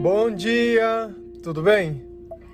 [0.00, 1.12] Bom dia,
[1.42, 2.00] tudo bem?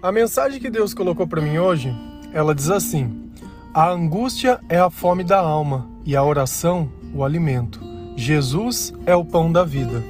[0.00, 1.94] A mensagem que Deus colocou para mim hoje,
[2.32, 3.28] ela diz assim:
[3.74, 7.78] A angústia é a fome da alma e a oração o alimento.
[8.16, 10.02] Jesus é o pão da vida.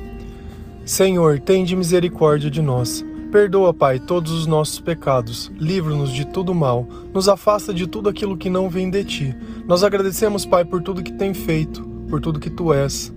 [0.85, 3.05] Senhor, tende misericórdia de nós.
[3.33, 5.51] Perdoa, Pai, todos os nossos pecados.
[5.59, 6.87] Livra-nos de todo mal.
[7.13, 9.37] Nos afasta de tudo aquilo que não vem de ti.
[9.67, 13.13] Nós agradecemos, Pai, por tudo que tem feito, por tudo que tu és,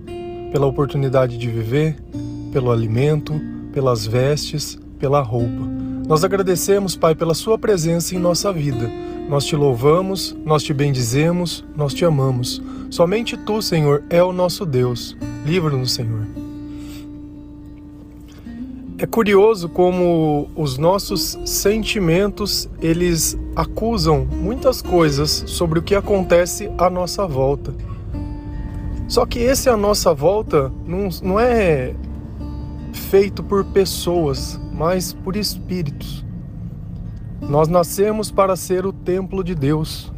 [0.50, 1.96] pela oportunidade de viver,
[2.52, 3.40] pelo alimento,
[3.72, 5.66] pelas vestes, pela roupa.
[6.06, 8.90] Nós agradecemos, Pai, pela Sua presença em nossa vida.
[9.28, 12.62] Nós te louvamos, nós te bendizemos, nós te amamos.
[12.90, 15.16] Somente Tu, Senhor, é o nosso Deus.
[15.44, 16.26] Livra-nos, Senhor.
[19.00, 26.90] É curioso como os nossos sentimentos, eles acusam muitas coisas sobre o que acontece à
[26.90, 27.72] nossa volta.
[29.06, 31.94] Só que esse à nossa volta não, não é
[32.98, 36.24] feito por pessoas, mas por espíritos.
[37.40, 40.12] Nós nascemos para ser o templo de Deus.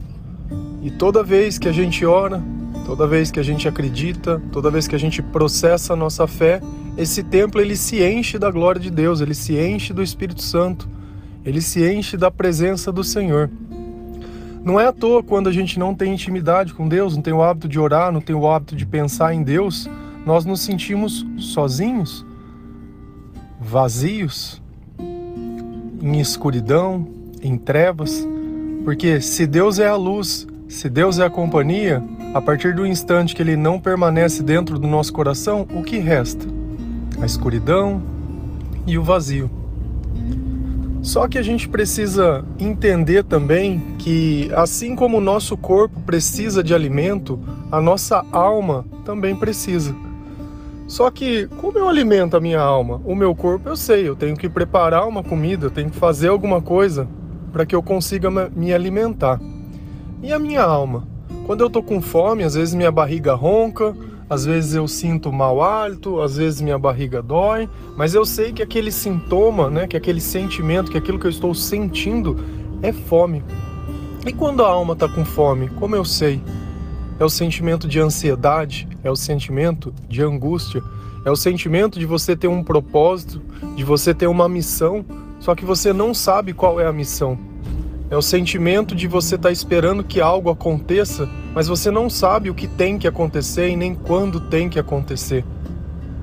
[0.83, 2.42] E toda vez que a gente ora,
[2.87, 6.61] toda vez que a gente acredita, toda vez que a gente processa a nossa fé,
[6.97, 10.89] esse templo ele se enche da glória de Deus, ele se enche do Espírito Santo,
[11.44, 13.50] ele se enche da presença do Senhor.
[14.65, 17.42] Não é à toa quando a gente não tem intimidade com Deus, não tem o
[17.42, 19.89] hábito de orar, não tem o hábito de pensar em Deus,
[20.27, 22.27] nós nos sentimos sozinhos,
[23.61, 24.61] vazios,
[24.98, 27.06] em escuridão,
[27.42, 28.27] em trevas,
[28.84, 33.34] porque se Deus é a luz, se Deus é a companhia, a partir do instante
[33.34, 36.47] que ele não permanece dentro do nosso coração, o que resta?
[37.20, 38.03] A escuridão
[38.86, 39.50] e o vazio.
[41.03, 46.75] Só que a gente precisa entender também que, assim como o nosso corpo precisa de
[46.75, 47.38] alimento,
[47.70, 49.94] a nossa alma também precisa.
[50.91, 53.01] Só que, como eu alimento a minha alma?
[53.05, 56.27] O meu corpo eu sei, eu tenho que preparar uma comida, eu tenho que fazer
[56.27, 57.07] alguma coisa
[57.53, 59.41] para que eu consiga me alimentar.
[60.21, 61.06] E a minha alma?
[61.47, 63.95] Quando eu tô com fome, às vezes minha barriga ronca,
[64.29, 68.61] às vezes eu sinto mau hálito, às vezes minha barriga dói, mas eu sei que
[68.61, 72.37] aquele sintoma, né, que aquele sentimento, que aquilo que eu estou sentindo
[72.83, 73.45] é fome.
[74.27, 76.43] E quando a alma está com fome, como eu sei?
[77.20, 80.82] É o sentimento de ansiedade, é o sentimento de angústia,
[81.22, 83.42] é o sentimento de você ter um propósito,
[83.76, 85.04] de você ter uma missão,
[85.38, 87.38] só que você não sabe qual é a missão.
[88.08, 92.48] É o sentimento de você estar tá esperando que algo aconteça, mas você não sabe
[92.48, 95.44] o que tem que acontecer e nem quando tem que acontecer.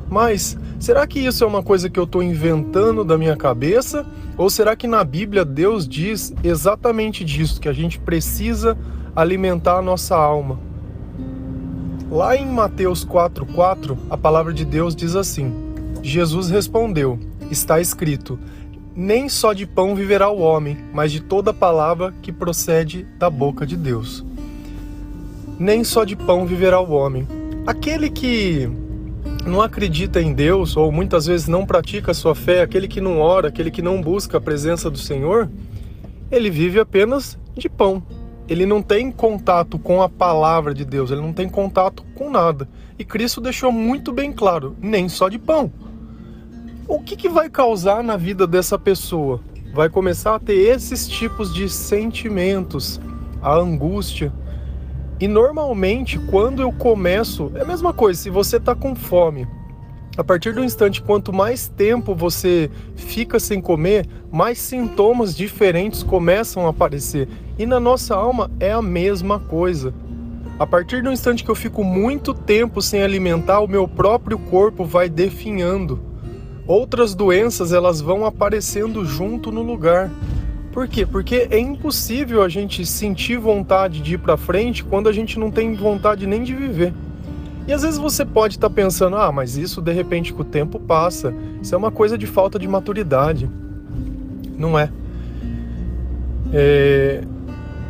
[0.09, 4.03] Mas será que isso é uma coisa que eu estou inventando da minha cabeça?
[4.35, 8.75] Ou será que na Bíblia Deus diz exatamente disso, que a gente precisa
[9.15, 10.66] alimentar a nossa alma?
[12.09, 15.53] Lá em Mateus 4:4, a palavra de Deus diz assim:
[16.01, 17.19] Jesus respondeu:
[17.51, 18.39] Está escrito:
[18.95, 23.67] Nem só de pão viverá o homem, mas de toda palavra que procede da boca
[23.67, 24.25] de Deus.
[25.59, 27.27] Nem só de pão viverá o homem.
[27.65, 28.69] Aquele que
[29.45, 33.19] não acredita em Deus ou muitas vezes não pratica a sua fé, aquele que não
[33.19, 35.49] ora, aquele que não busca a presença do Senhor,
[36.31, 38.01] ele vive apenas de pão
[38.47, 42.67] ele não tem contato com a palavra de Deus, ele não tem contato com nada.
[42.97, 45.71] E Cristo deixou muito bem claro: nem só de pão.
[46.87, 49.41] O que, que vai causar na vida dessa pessoa?
[49.73, 52.99] Vai começar a ter esses tipos de sentimentos,
[53.41, 54.31] a angústia.
[55.19, 59.47] E normalmente, quando eu começo, é a mesma coisa, se você está com fome,
[60.17, 66.65] a partir do instante, quanto mais tempo você fica sem comer, mais sintomas diferentes começam
[66.65, 67.29] a aparecer.
[67.59, 69.93] E na nossa alma é a mesma coisa.
[70.57, 74.83] A partir do instante que eu fico muito tempo sem alimentar, o meu próprio corpo
[74.83, 75.99] vai definhando.
[76.65, 80.09] Outras doenças elas vão aparecendo junto no lugar.
[80.71, 81.05] Por quê?
[81.05, 85.51] Porque é impossível a gente sentir vontade de ir para frente quando a gente não
[85.51, 86.91] tem vontade nem de viver.
[87.67, 90.45] E às vezes você pode estar tá pensando, ah, mas isso de repente com o
[90.45, 91.33] tempo passa.
[91.61, 93.49] Isso é uma coisa de falta de maturidade.
[94.57, 94.89] Não é.
[96.53, 97.23] é...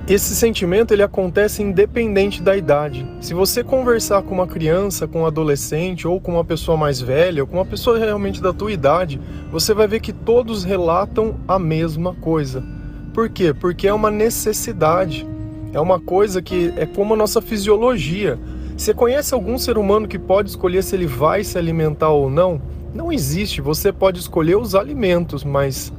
[0.09, 3.05] Esse sentimento ele acontece independente da idade.
[3.19, 7.43] Se você conversar com uma criança, com um adolescente ou com uma pessoa mais velha,
[7.43, 9.19] ou com uma pessoa realmente da tua idade,
[9.51, 12.63] você vai ver que todos relatam a mesma coisa.
[13.13, 13.53] Por quê?
[13.53, 15.27] Porque é uma necessidade.
[15.73, 18.39] É uma coisa que é como a nossa fisiologia.
[18.77, 22.61] Você conhece algum ser humano que pode escolher se ele vai se alimentar ou não?
[22.93, 23.59] Não existe.
[23.59, 25.91] Você pode escolher os alimentos, mas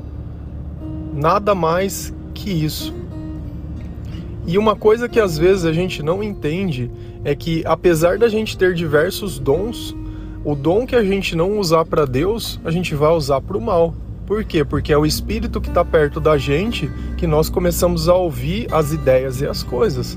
[1.12, 2.94] nada mais que isso.
[4.46, 6.88] E uma coisa que às vezes a gente não entende
[7.24, 9.94] é que, apesar da gente ter diversos dons,
[10.44, 13.60] o dom que a gente não usar para Deus, a gente vai usar para o
[13.60, 13.92] mal.
[14.24, 14.64] Por quê?
[14.64, 18.92] Porque é o espírito que está perto da gente que nós começamos a ouvir as
[18.92, 20.16] ideias e as coisas.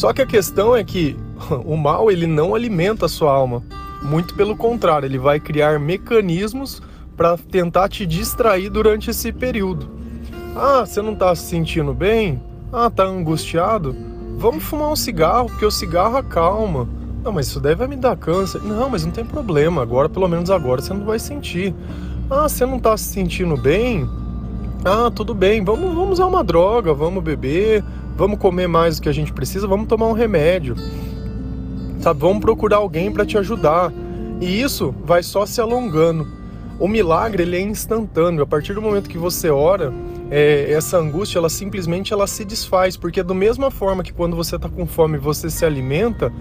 [0.00, 1.14] Só que a questão é que
[1.62, 3.62] o mal ele não alimenta a sua alma.
[4.00, 6.80] Muito pelo contrário, ele vai criar mecanismos
[7.14, 9.90] para tentar te distrair durante esse período.
[10.56, 12.42] Ah, você não está se sentindo bem?
[12.72, 13.94] Ah, tá angustiado?
[14.38, 16.88] Vamos fumar um cigarro, porque o cigarro acalma.
[17.22, 18.62] Não, mas isso deve me dar câncer.
[18.62, 19.82] Não, mas não tem problema.
[19.82, 21.74] Agora, pelo menos agora, você não vai sentir.
[22.30, 24.08] Ah, você não está se sentindo bem?
[24.82, 25.62] Ah, tudo bem.
[25.62, 27.84] Vamos, vamos usar uma droga, vamos beber,
[28.16, 30.76] vamos comer mais do que a gente precisa, vamos tomar um remédio.
[32.00, 33.92] Sabe, vamos procurar alguém para te ajudar.
[34.40, 36.26] E isso vai só se alongando.
[36.78, 38.42] O milagre ele é instantâneo.
[38.42, 39.92] A partir do momento que você ora,
[40.30, 44.56] é, essa angústia ela simplesmente ela se desfaz, porque da mesma forma que quando você
[44.56, 46.32] está com fome você se alimenta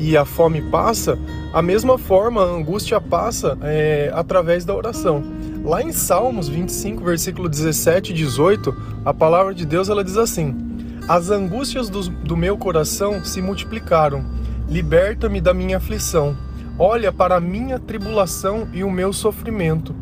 [0.00, 1.18] e a fome passa,
[1.52, 5.22] a mesma forma a angústia passa é, através da oração.
[5.64, 8.74] Lá em Salmos 25, versículo 17 e 18,
[9.04, 10.67] a palavra de Deus ela diz assim:
[11.08, 14.24] As angústias do, do meu coração se multiplicaram
[14.68, 16.36] liberta-me da minha aflição.
[16.78, 19.94] Olha para a minha tribulação e o meu sofrimento,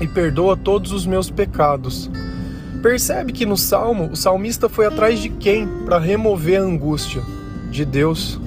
[0.00, 2.10] e perdoa todos os meus pecados.
[2.80, 7.20] Percebe que no salmo o salmista foi atrás de quem para remover a angústia?
[7.70, 8.40] De Deus.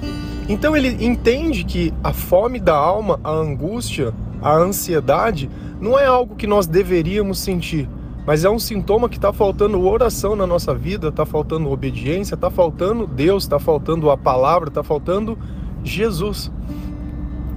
[0.48, 5.48] Então ele entende que a fome da alma, a angústia, a ansiedade,
[5.80, 7.88] não é algo que nós deveríamos sentir,
[8.26, 12.50] mas é um sintoma que está faltando oração na nossa vida, está faltando obediência, está
[12.50, 15.36] faltando Deus, está faltando a palavra, está faltando
[15.82, 16.50] Jesus.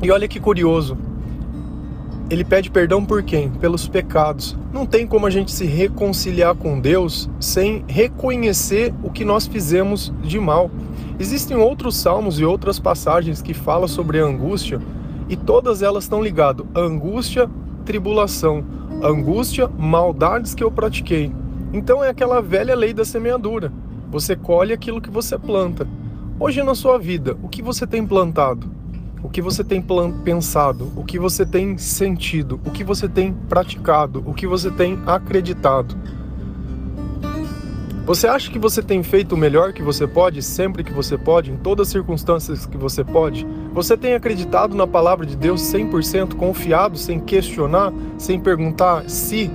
[0.02, 0.98] E olha que curioso.
[2.28, 3.50] Ele pede perdão por quem?
[3.50, 4.58] Pelos pecados.
[4.74, 10.12] Não tem como a gente se reconciliar com Deus sem reconhecer o que nós fizemos
[10.24, 10.72] de mal.
[11.20, 14.82] Existem outros salmos e outras passagens que falam sobre a angústia
[15.30, 17.50] e todas elas estão ligadas angústia,
[17.86, 18.64] tribulação
[19.08, 21.32] angústia, maldades que eu pratiquei.
[21.72, 23.72] Então é aquela velha lei da semeadura.
[24.10, 25.88] Você colhe aquilo que você planta.
[26.40, 28.70] Hoje na sua vida, o que você tem plantado?
[29.24, 29.84] O que você tem
[30.24, 30.92] pensado?
[30.96, 32.60] O que você tem sentido?
[32.66, 34.24] O que você tem praticado?
[34.26, 35.96] O que você tem acreditado?
[38.06, 41.52] Você acha que você tem feito o melhor que você pode, sempre que você pode,
[41.52, 43.48] em todas as circunstâncias que você pode?
[43.74, 49.50] Você tem acreditado na palavra de Deus 100%, confiado, sem questionar, sem perguntar se,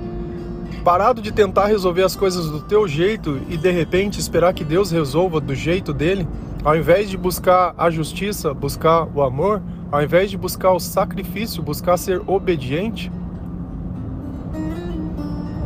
[0.83, 4.91] parado de tentar resolver as coisas do teu jeito e de repente esperar que Deus
[4.91, 6.27] resolva do jeito dele?
[6.61, 11.63] Ao invés de buscar a justiça, buscar o amor, ao invés de buscar o sacrifício,
[11.63, 13.09] buscar ser obediente?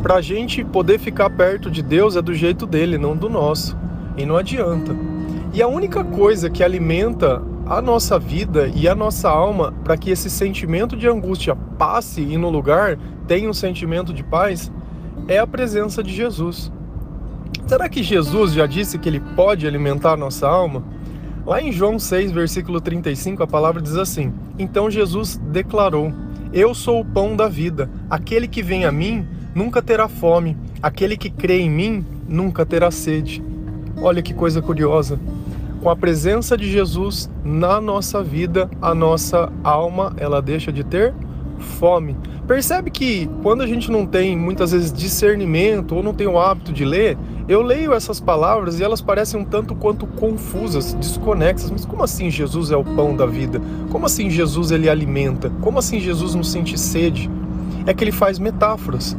[0.06, 3.76] Para a gente poder ficar perto de Deus é do jeito dele, não do nosso.
[4.16, 4.96] E não adianta.
[5.52, 10.12] E a única coisa que alimenta a nossa vida e a nossa alma para que
[10.12, 14.72] esse sentimento de angústia passe e no lugar tenha um sentimento de paz
[15.28, 16.72] é a presença de Jesus.
[17.66, 20.84] Será que Jesus já disse que ele pode alimentar a nossa alma?
[21.48, 26.14] Lá em João 6, versículo 35, a palavra diz assim: Então Jesus declarou:
[26.54, 27.90] Eu sou o pão da vida.
[28.08, 32.92] Aquele que vem a mim nunca terá fome, aquele que crê em mim nunca terá
[32.92, 33.42] sede.
[34.02, 35.18] Olha que coisa curiosa.
[35.82, 41.14] Com a presença de Jesus na nossa vida, a nossa alma ela deixa de ter
[41.80, 42.18] fome.
[42.48, 46.74] Percebe que quando a gente não tem muitas vezes discernimento ou não tem o hábito
[46.74, 51.72] de ler, eu leio essas palavras e elas parecem um tanto quanto confusas, desconexas.
[51.72, 53.62] Mas como assim Jesus é o pão da vida?
[53.90, 55.50] Como assim Jesus ele alimenta?
[55.62, 57.30] Como assim Jesus não sente sede?
[57.86, 59.16] É que ele faz metáforas.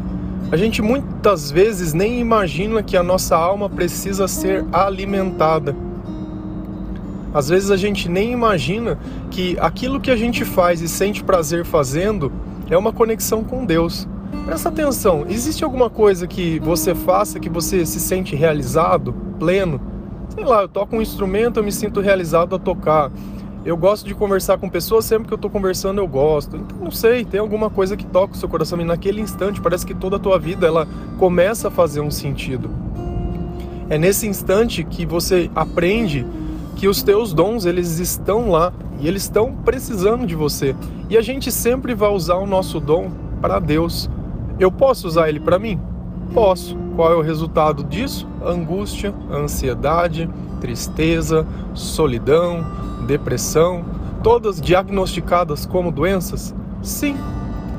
[0.50, 5.75] A gente muitas vezes nem imagina que a nossa alma precisa ser alimentada.
[7.35, 8.97] Às vezes a gente nem imagina
[9.29, 12.33] que aquilo que a gente faz e sente prazer fazendo
[12.71, 14.07] é uma conexão com Deus.
[14.45, 19.81] Presta atenção, existe alguma coisa que você faça que você se sente realizado, pleno?
[20.29, 23.11] Sei lá, eu toco um instrumento, eu me sinto realizado a tocar.
[23.67, 26.57] Eu gosto de conversar com pessoas, sempre que eu estou conversando eu gosto.
[26.57, 29.85] Então, não sei, tem alguma coisa que toca o seu coração e naquele instante parece
[29.85, 30.87] que toda a tua vida ela
[31.19, 32.71] começa a fazer um sentido.
[33.91, 36.25] É nesse instante que você aprende
[36.77, 40.73] que os teus dons eles estão lá e eles estão precisando de você.
[41.11, 44.09] E a gente sempre vai usar o nosso dom para Deus.
[44.61, 45.81] Eu posso usar ele para mim?
[46.33, 46.77] Posso.
[46.95, 48.29] Qual é o resultado disso?
[48.45, 50.31] Angústia, ansiedade,
[50.61, 51.45] tristeza,
[51.75, 52.65] solidão,
[53.07, 53.85] depressão,
[54.23, 56.55] todas diagnosticadas como doenças?
[56.83, 57.17] Sim.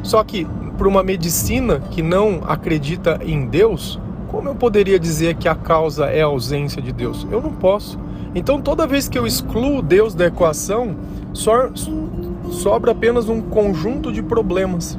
[0.01, 5.47] Só que para uma medicina que não acredita em Deus, como eu poderia dizer que
[5.47, 7.27] a causa é a ausência de Deus?
[7.31, 7.99] Eu não posso.
[8.35, 10.95] Então, toda vez que eu excluo Deus da equação,
[11.33, 14.97] sobra apenas um conjunto de problemas.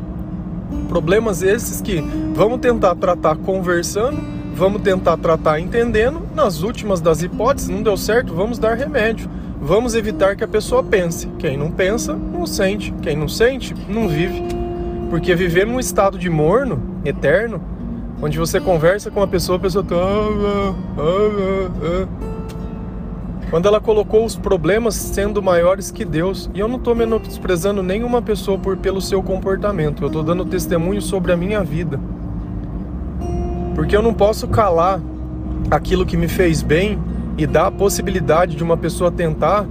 [0.89, 2.01] Problemas esses que
[2.35, 4.19] vamos tentar tratar conversando,
[4.55, 6.23] vamos tentar tratar entendendo.
[6.35, 9.31] Nas últimas das hipóteses, não deu certo, vamos dar remédio.
[9.61, 11.27] Vamos evitar que a pessoa pense.
[11.39, 12.93] Quem não pensa, não sente.
[13.03, 14.43] Quem não sente, não vive.
[15.11, 17.61] Porque viver num estado de morno, eterno,
[18.23, 19.97] onde você conversa com uma pessoa, a pessoa tá.
[19.97, 22.39] Ah, ah, ah,
[23.51, 26.51] quando ela colocou os problemas sendo maiores que Deus.
[26.55, 30.03] E eu não estou menosprezando nenhuma pessoa por pelo seu comportamento.
[30.03, 31.99] Eu estou dando testemunho sobre a minha vida.
[33.75, 35.01] Porque eu não posso calar
[35.71, 36.99] aquilo que me fez bem
[37.39, 39.65] e dar a possibilidade de uma pessoa tentar,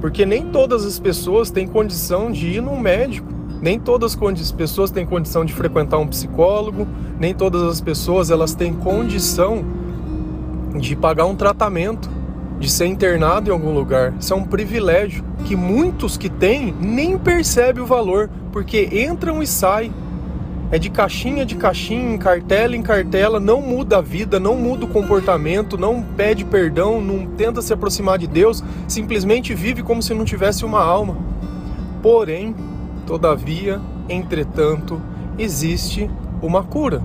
[0.00, 3.28] porque nem todas as pessoas têm condição de ir num médico.
[3.60, 6.86] Nem todas as pessoas têm condição de frequentar um psicólogo,
[7.18, 9.62] nem todas as pessoas elas têm condição
[10.78, 12.08] de pagar um tratamento
[12.58, 14.14] de ser internado em algum lugar.
[14.18, 19.46] Isso é um privilégio que muitos que têm nem percebem o valor, porque entram e
[19.46, 19.92] saem.
[20.72, 24.84] É de caixinha de caixinha, em cartela em cartela, não muda a vida, não muda
[24.84, 30.14] o comportamento, não pede perdão, não tenta se aproximar de Deus, simplesmente vive como se
[30.14, 31.16] não tivesse uma alma.
[32.00, 32.54] Porém,
[33.04, 35.02] todavia, entretanto,
[35.36, 36.08] existe
[36.40, 37.02] uma cura.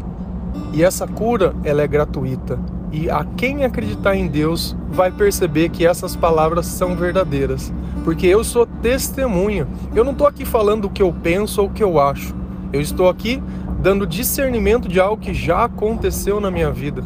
[0.71, 2.59] E essa cura, ela é gratuita.
[2.91, 8.43] E a quem acreditar em Deus vai perceber que essas palavras são verdadeiras, porque eu
[8.43, 9.67] sou testemunha.
[9.95, 12.44] Eu não estou aqui falando o que eu penso ou o que eu acho.
[12.73, 13.41] Eu estou aqui
[13.81, 17.03] dando discernimento de algo que já aconteceu na minha vida.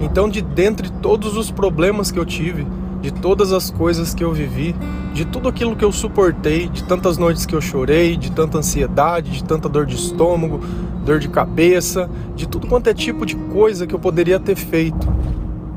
[0.00, 2.66] Então, de dentre todos os problemas que eu tive,
[3.00, 4.74] de todas as coisas que eu vivi,
[5.12, 9.30] de tudo aquilo que eu suportei, de tantas noites que eu chorei, de tanta ansiedade,
[9.30, 10.60] de tanta dor de estômago,
[11.04, 15.08] dor de cabeça, de tudo quanto é tipo de coisa que eu poderia ter feito.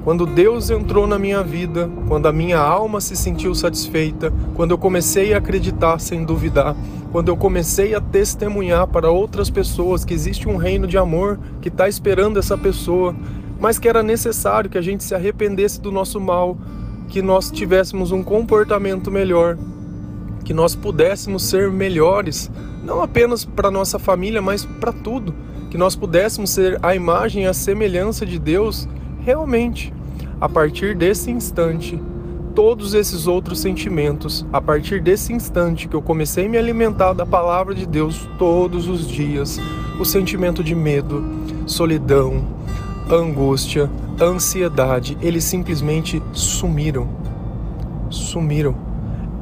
[0.03, 4.77] Quando Deus entrou na minha vida, quando a minha alma se sentiu satisfeita, quando eu
[4.77, 6.75] comecei a acreditar sem duvidar,
[7.13, 11.67] quando eu comecei a testemunhar para outras pessoas que existe um reino de amor que
[11.67, 13.15] está esperando essa pessoa,
[13.59, 16.57] mas que era necessário que a gente se arrependesse do nosso mal,
[17.09, 19.59] que nós tivéssemos um comportamento melhor,
[20.43, 22.49] que nós pudéssemos ser melhores,
[22.83, 25.35] não apenas para nossa família, mas para tudo,
[25.69, 28.89] que nós pudéssemos ser a imagem e a semelhança de Deus
[29.19, 29.93] realmente.
[30.41, 32.01] A partir desse instante,
[32.55, 37.25] todos esses outros sentimentos, a partir desse instante que eu comecei a me alimentar da
[37.25, 39.59] palavra de Deus todos os dias,
[39.99, 41.23] o sentimento de medo,
[41.65, 42.43] solidão,
[43.09, 43.89] angústia,
[44.21, 47.07] ansiedade, eles simplesmente sumiram.
[48.09, 48.75] Sumiram.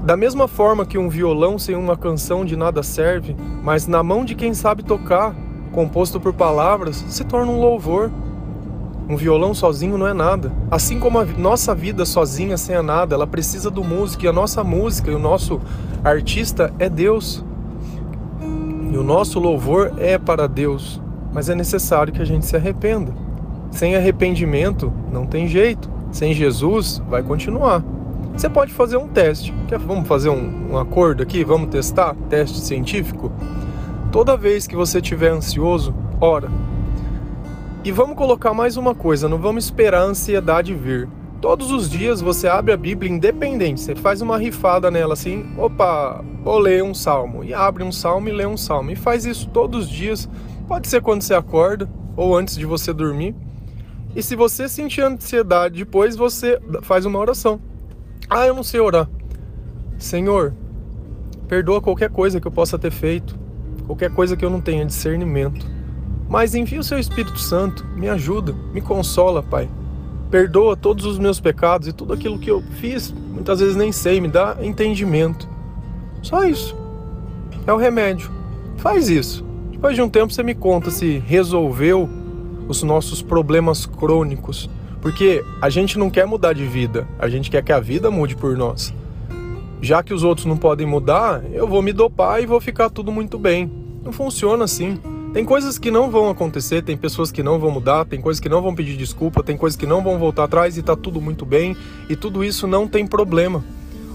[0.03, 4.25] Da mesma forma que um violão sem uma canção de nada serve, mas na mão
[4.25, 5.35] de quem sabe tocar,
[5.71, 8.09] composto por palavras, se torna um louvor.
[9.09, 10.51] Um violão sozinho não é nada.
[10.69, 14.33] Assim como a nossa vida sozinha sem a nada, ela precisa do músico e a
[14.33, 15.59] nossa música e o nosso
[16.03, 17.43] artista é Deus.
[18.91, 21.01] E o nosso louvor é para Deus,
[21.33, 23.13] mas é necessário que a gente se arrependa.
[23.71, 25.89] Sem arrependimento, não tem jeito.
[26.11, 27.81] Sem Jesus, vai continuar.
[28.35, 29.53] Você pode fazer um teste.
[29.67, 31.43] Quer, vamos fazer um, um acordo aqui?
[31.43, 32.15] Vamos testar?
[32.29, 33.31] Teste científico?
[34.11, 36.49] Toda vez que você estiver ansioso, ora.
[37.83, 41.09] E vamos colocar mais uma coisa: não vamos esperar a ansiedade vir.
[41.41, 46.23] Todos os dias você abre a Bíblia independente, você faz uma rifada nela assim, opa,
[46.43, 47.43] vou ler um salmo.
[47.43, 48.91] E abre um salmo e lê um salmo.
[48.91, 50.29] E faz isso todos os dias.
[50.67, 53.33] Pode ser quando você acorda ou antes de você dormir.
[54.15, 57.59] E se você sentir ansiedade depois, você faz uma oração.
[58.29, 59.09] Ah, eu não sei orar.
[59.97, 60.53] Senhor,
[61.47, 63.35] perdoa qualquer coisa que eu possa ter feito,
[63.87, 65.80] qualquer coisa que eu não tenha discernimento.
[66.31, 69.69] Mas envia o seu Espírito Santo, me ajuda, me consola, Pai.
[70.29, 74.21] Perdoa todos os meus pecados e tudo aquilo que eu fiz, muitas vezes nem sei,
[74.21, 75.45] me dá entendimento.
[76.21, 76.73] Só isso.
[77.67, 78.31] É o remédio.
[78.77, 79.43] Faz isso.
[79.73, 82.07] Depois de um tempo você me conta se resolveu
[82.65, 84.69] os nossos problemas crônicos.
[85.01, 88.37] Porque a gente não quer mudar de vida, a gente quer que a vida mude
[88.37, 88.93] por nós.
[89.81, 93.11] Já que os outros não podem mudar, eu vou me dopar e vou ficar tudo
[93.11, 93.69] muito bem.
[94.01, 94.97] Não funciona assim.
[95.33, 98.49] Tem coisas que não vão acontecer, tem pessoas que não vão mudar, tem coisas que
[98.49, 101.45] não vão pedir desculpa, tem coisas que não vão voltar atrás e tá tudo muito
[101.45, 101.75] bem,
[102.09, 103.63] e tudo isso não tem problema.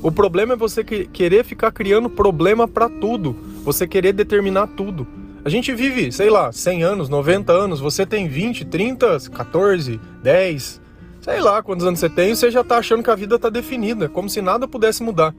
[0.02, 5.06] O problema é você querer ficar criando problema para tudo, você querer determinar tudo.
[5.42, 10.82] A gente vive, sei lá, 100 anos, 90 anos, você tem 20, 30, 14, 10,
[11.22, 14.06] sei lá quantos anos você tem, você já tá achando que a vida tá definida,
[14.06, 15.34] como se nada pudesse mudar.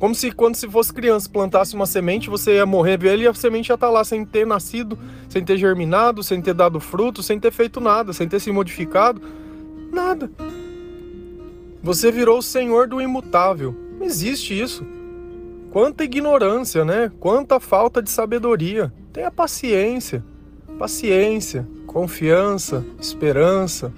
[0.00, 3.34] Como se quando se fosse criança plantasse uma semente, você ia morrer velho e a
[3.34, 7.38] semente já tá lá sem ter nascido, sem ter germinado, sem ter dado fruto, sem
[7.38, 9.20] ter feito nada, sem ter se modificado,
[9.92, 10.30] nada.
[11.82, 13.76] Você virou o senhor do imutável.
[13.98, 14.86] Não existe isso.
[15.70, 17.12] Quanta ignorância, né?
[17.20, 18.90] Quanta falta de sabedoria.
[19.12, 20.24] Tenha paciência,
[20.78, 23.92] paciência, confiança, esperança.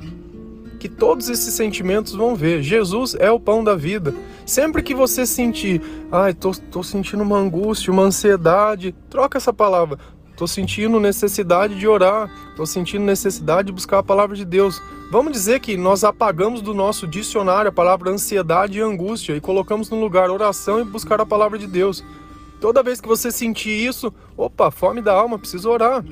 [0.83, 2.61] Que todos esses sentimentos vão ver.
[2.61, 4.13] Jesus é o pão da vida.
[4.45, 9.97] Sempre que você sentir, ai, tô, tô sentindo uma angústia, uma ansiedade, troca essa palavra.
[10.37, 14.83] Tô sentindo necessidade de orar, tô sentindo necessidade de buscar a palavra de Deus.
[15.09, 19.89] Vamos dizer que nós apagamos do nosso dicionário a palavra ansiedade e angústia e colocamos
[19.89, 22.05] no lugar oração e buscar a palavra de Deus.
[22.61, 26.05] Toda vez que você sentir isso, opa, fome da alma, preciso orar.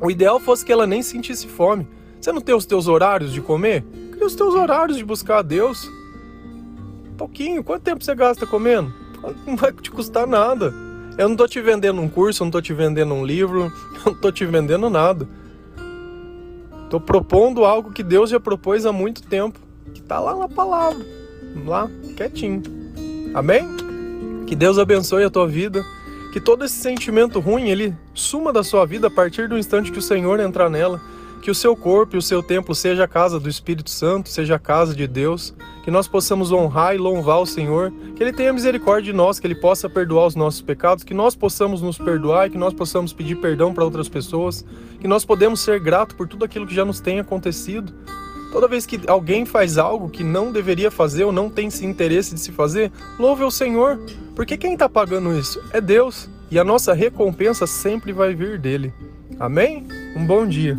[0.00, 1.86] O ideal fosse que ela nem sentisse fome.
[2.20, 3.84] Você não tem os teus horários de comer?
[4.24, 5.90] Os teus horários de buscar a Deus.
[7.16, 7.64] Pouquinho.
[7.64, 8.92] Quanto tempo você gasta comendo?
[9.46, 10.72] Não vai te custar nada.
[11.16, 13.72] Eu não tô te vendendo um curso, eu não tô te vendendo um livro,
[14.06, 15.26] eu não tô te vendendo nada.
[16.88, 19.58] Tô propondo algo que Deus já propôs há muito tempo,
[19.92, 21.04] que tá lá na palavra,
[21.66, 22.62] lá, quietinho.
[23.34, 23.66] Amém?
[24.46, 25.84] Que Deus abençoe a tua vida,
[26.32, 29.98] que todo esse sentimento ruim ele suma da sua vida a partir do instante que
[29.98, 31.00] o Senhor entrar nela
[31.38, 34.56] que o seu corpo e o seu templo seja a casa do Espírito Santo, seja
[34.56, 38.52] a casa de Deus, que nós possamos honrar e louvar o Senhor, que Ele tenha
[38.52, 42.46] misericórdia de nós, que Ele possa perdoar os nossos pecados, que nós possamos nos perdoar
[42.46, 44.64] e que nós possamos pedir perdão para outras pessoas,
[45.00, 47.92] que nós podemos ser gratos por tudo aquilo que já nos tem acontecido.
[48.52, 52.34] Toda vez que alguém faz algo que não deveria fazer ou não tem esse interesse
[52.34, 53.98] de se fazer, louve o Senhor,
[54.34, 58.92] porque quem está pagando isso é Deus e a nossa recompensa sempre vai vir dele.
[59.38, 59.86] Amém?
[60.16, 60.76] Um bom dia.